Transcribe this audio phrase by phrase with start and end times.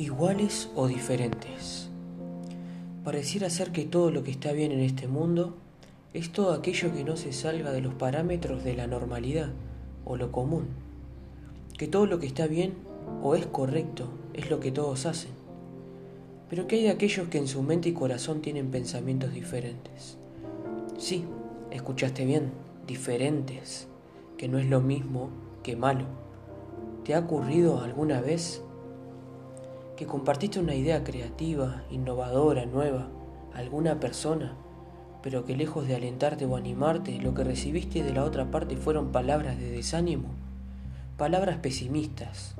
[0.00, 1.90] iguales o diferentes.
[3.04, 5.58] Pareciera ser que todo lo que está bien en este mundo
[6.14, 9.50] es todo aquello que no se salga de los parámetros de la normalidad
[10.06, 10.68] o lo común.
[11.76, 12.72] Que todo lo que está bien
[13.22, 15.32] o es correcto es lo que todos hacen.
[16.48, 20.16] Pero que hay de aquellos que en su mente y corazón tienen pensamientos diferentes.
[20.96, 21.26] Sí,
[21.70, 22.52] escuchaste bien,
[22.86, 23.86] diferentes,
[24.38, 25.28] que no es lo mismo
[25.62, 26.06] que malo.
[27.04, 28.62] ¿Te ha ocurrido alguna vez
[30.00, 33.08] que compartiste una idea creativa, innovadora, nueva,
[33.54, 34.54] a alguna persona,
[35.22, 39.12] pero que lejos de alentarte o animarte, lo que recibiste de la otra parte fueron
[39.12, 40.30] palabras de desánimo,
[41.18, 42.54] palabras pesimistas,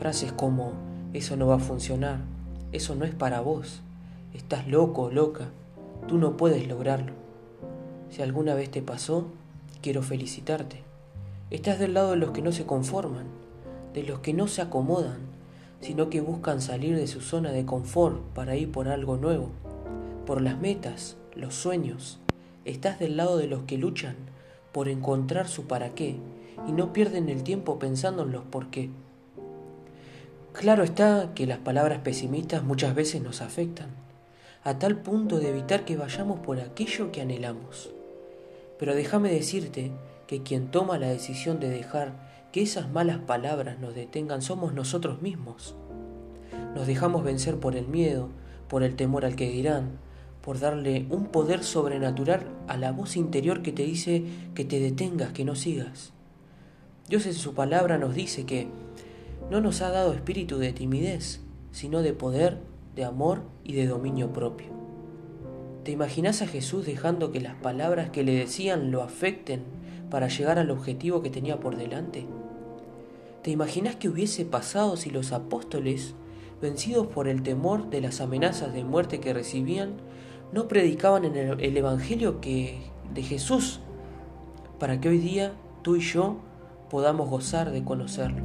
[0.00, 0.72] frases como
[1.12, 2.18] eso no va a funcionar,
[2.72, 3.80] eso no es para vos,
[4.34, 5.50] estás loco o loca,
[6.08, 7.12] tú no puedes lograrlo.
[8.10, 9.28] Si alguna vez te pasó,
[9.80, 10.82] quiero felicitarte.
[11.52, 13.26] Estás del lado de los que no se conforman,
[13.92, 15.33] de los que no se acomodan,
[15.84, 19.50] sino que buscan salir de su zona de confort para ir por algo nuevo,
[20.24, 22.18] por las metas, los sueños.
[22.64, 24.16] Estás del lado de los que luchan
[24.72, 26.16] por encontrar su para qué
[26.66, 28.88] y no pierden el tiempo pensando en los por qué.
[30.54, 33.90] Claro está que las palabras pesimistas muchas veces nos afectan,
[34.62, 37.90] a tal punto de evitar que vayamos por aquello que anhelamos.
[38.78, 39.92] Pero déjame decirte
[40.28, 45.20] que quien toma la decisión de dejar que esas malas palabras nos detengan somos nosotros
[45.20, 45.74] mismos.
[46.76, 48.28] Nos dejamos vencer por el miedo,
[48.68, 49.98] por el temor al que dirán,
[50.40, 54.22] por darle un poder sobrenatural a la voz interior que te dice
[54.54, 56.12] que te detengas, que no sigas.
[57.08, 58.68] Dios en su palabra nos dice que
[59.50, 61.40] no nos ha dado espíritu de timidez,
[61.72, 62.58] sino de poder,
[62.94, 64.68] de amor y de dominio propio.
[65.82, 69.64] ¿Te imaginas a Jesús dejando que las palabras que le decían lo afecten
[70.08, 72.28] para llegar al objetivo que tenía por delante?
[73.44, 76.14] ¿Te imaginas qué hubiese pasado si los apóstoles,
[76.62, 79.96] vencidos por el temor de las amenazas de muerte que recibían,
[80.50, 82.80] no predicaban en el, Evangelio que,
[83.12, 83.80] de Jesús
[84.80, 85.52] para que hoy día
[85.82, 86.38] tú y yo
[86.88, 88.40] podamos gozar de conocerlo?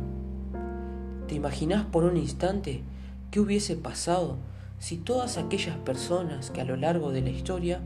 [1.29, 2.83] ¿Te imaginas por un instante
[3.31, 4.35] qué hubiese pasado
[4.79, 7.79] si todas aquellas personas que a lo largo de la historia,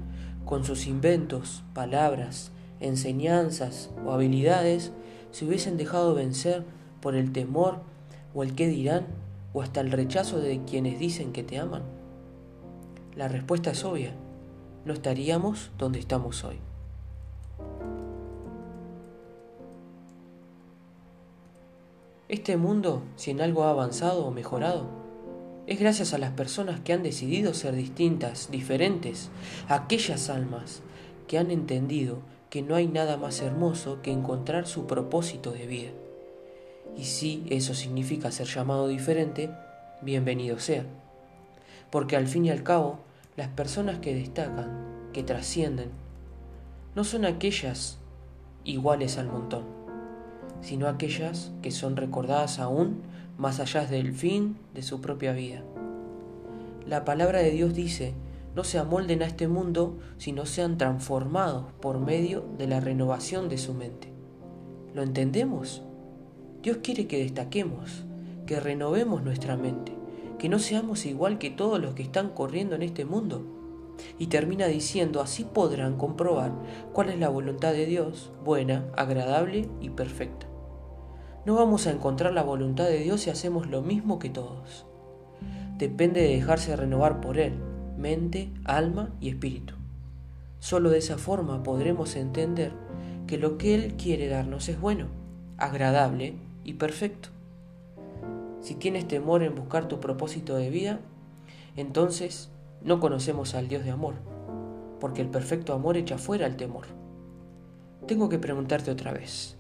[0.45, 4.93] con sus inventos, palabras, enseñanzas o habilidades,
[5.29, 6.65] se hubiesen dejado vencer
[7.03, 7.81] por el temor
[8.33, 9.05] o el qué dirán
[9.53, 11.83] o hasta el rechazo de quienes dicen que te aman?
[13.13, 14.15] La respuesta es obvia,
[14.85, 16.59] no estaríamos donde estamos hoy.
[22.29, 24.87] Este mundo, si en algo ha avanzado o mejorado,
[25.67, 29.29] es gracias a las personas que han decidido ser distintas, diferentes,
[29.67, 30.81] aquellas almas
[31.27, 35.91] que han entendido que no hay nada más hermoso que encontrar su propósito de vida.
[36.95, 39.49] Y si eso significa ser llamado diferente,
[40.01, 40.85] bienvenido sea.
[41.89, 42.99] Porque al fin y al cabo,
[43.35, 45.89] las personas que destacan, que trascienden,
[46.95, 47.97] no son aquellas
[48.63, 49.63] iguales al montón,
[50.61, 53.01] sino aquellas que son recordadas aún
[53.37, 55.63] más allá del fin de su propia vida.
[56.85, 58.13] La palabra de Dios dice,
[58.55, 63.57] no se amolden a este mundo, sino sean transformados por medio de la renovación de
[63.57, 64.09] su mente.
[64.93, 65.81] ¿Lo entendemos?
[66.63, 68.05] Dios quiere que destaquemos,
[68.45, 69.91] que renovemos nuestra mente,
[70.39, 73.43] que no seamos igual que todos los que están corriendo en este mundo.
[74.17, 76.53] Y termina diciendo, así podrán comprobar
[76.93, 80.47] cuál es la voluntad de Dios, buena, agradable y perfecta.
[81.45, 84.85] No vamos a encontrar la voluntad de Dios si hacemos lo mismo que todos.
[85.77, 87.55] Depende de dejarse renovar por Él,
[87.97, 89.73] mente, alma y espíritu.
[90.59, 92.71] Solo de esa forma podremos entender
[93.27, 95.07] que lo que Él quiere darnos es bueno,
[95.57, 97.29] agradable y perfecto.
[98.61, 100.99] Si tienes temor en buscar tu propósito de vida,
[101.75, 102.49] entonces
[102.81, 104.15] no conocemos al Dios de amor,
[104.99, 106.85] porque el perfecto amor echa fuera el temor.
[108.07, 109.57] Tengo que preguntarte otra vez,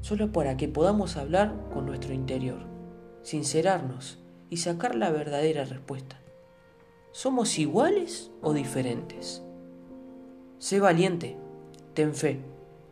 [0.00, 2.60] solo para que podamos hablar con nuestro interior,
[3.22, 4.18] sincerarnos
[4.50, 6.18] y sacar la verdadera respuesta.
[7.12, 9.42] ¿Somos iguales o diferentes?
[10.58, 11.36] Sé valiente,
[11.94, 12.40] ten fe,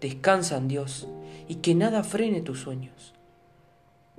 [0.01, 1.09] descansa en Dios
[1.49, 3.15] y que nada frene tus sueños.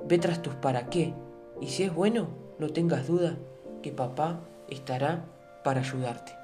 [0.06, 1.14] Ve tras tus para qué
[1.62, 2.30] y si es bueno,
[2.60, 3.38] no tengas duda
[3.82, 5.26] que papá estará
[5.64, 6.37] para ayudarte.